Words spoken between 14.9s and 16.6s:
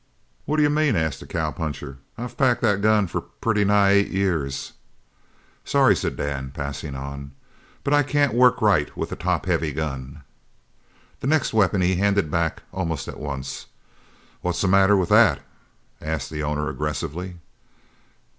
with that?" asked the